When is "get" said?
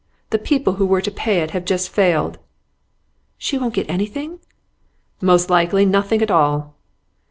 3.75-3.87